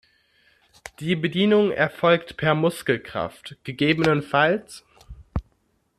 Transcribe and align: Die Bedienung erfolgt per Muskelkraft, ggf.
Die 0.99 1.15
Bedienung 1.15 1.71
erfolgt 1.71 2.35
per 2.35 2.55
Muskelkraft, 2.55 3.55
ggf. 3.63 4.33